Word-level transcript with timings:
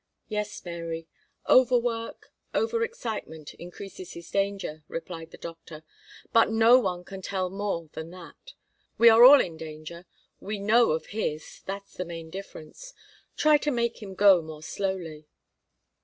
"Yes, 0.29 0.65
Mary; 0.65 1.07
over 1.45 1.77
work, 1.77 2.33
over 2.55 2.83
excitement 2.83 3.53
increases 3.53 4.13
his 4.13 4.31
danger," 4.31 4.83
replied 4.87 5.29
the 5.29 5.37
doctor. 5.37 5.83
"But 6.33 6.49
no 6.49 6.79
one 6.79 7.03
can 7.03 7.21
tell 7.21 7.51
more 7.51 7.87
than 7.93 8.09
that. 8.09 8.55
We 8.97 9.09
are 9.09 9.23
all 9.23 9.39
in 9.39 9.57
danger; 9.57 10.07
we 10.39 10.57
know 10.57 10.89
of 10.93 11.05
his 11.13 11.61
that's 11.67 11.93
the 11.93 12.05
main 12.05 12.31
difference. 12.31 12.95
Try 13.37 13.59
to 13.59 13.69
make 13.69 14.01
him 14.01 14.15
go 14.15 14.41
more 14.41 14.63
slowly." 14.63 15.27